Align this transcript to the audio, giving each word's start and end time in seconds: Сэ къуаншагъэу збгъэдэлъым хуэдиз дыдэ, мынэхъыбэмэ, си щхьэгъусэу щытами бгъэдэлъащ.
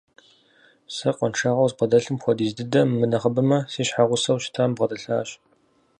Сэ 0.95 1.09
къуаншагъэу 1.15 1.69
збгъэдэлъым 1.71 2.17
хуэдиз 2.21 2.51
дыдэ, 2.57 2.81
мынэхъыбэмэ, 2.99 3.59
си 3.71 3.83
щхьэгъусэу 3.87 4.41
щытами 4.43 4.75
бгъэдэлъащ. 4.77 5.29